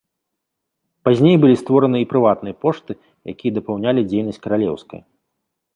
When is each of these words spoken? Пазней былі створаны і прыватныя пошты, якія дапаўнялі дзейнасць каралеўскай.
Пазней 1.07 1.35
былі 1.43 1.59
створаны 1.63 1.97
і 2.05 2.07
прыватныя 2.15 2.55
пошты, 2.67 2.91
якія 3.35 3.51
дапаўнялі 3.61 4.07
дзейнасць 4.11 4.43
каралеўскай. 4.49 5.01